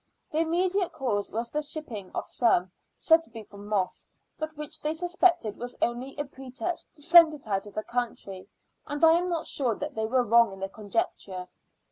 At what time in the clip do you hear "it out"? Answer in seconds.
7.35-7.67